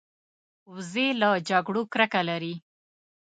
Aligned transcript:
وزې 0.73 1.07
له 1.21 1.29
جګړو 1.49 1.81
کرکه 1.93 2.21
لري 2.29 2.55